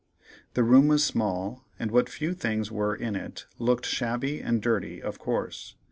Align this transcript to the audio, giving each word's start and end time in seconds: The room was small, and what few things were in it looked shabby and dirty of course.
The 0.55 0.63
room 0.63 0.87
was 0.87 1.03
small, 1.03 1.63
and 1.77 1.91
what 1.91 2.09
few 2.09 2.33
things 2.33 2.71
were 2.71 2.95
in 2.95 3.15
it 3.15 3.45
looked 3.59 3.85
shabby 3.85 4.41
and 4.41 4.59
dirty 4.59 4.99
of 4.99 5.19
course. 5.19 5.75